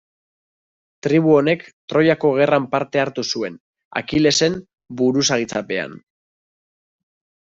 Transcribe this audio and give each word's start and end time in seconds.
Tribu 1.07 1.33
honek, 1.41 1.65
Troiako 1.93 2.31
gerran 2.39 2.65
parte 2.71 3.03
hartu 3.03 3.25
zuen, 3.35 3.59
Akilesen 4.01 4.57
buruzagitzapean. 5.03 5.95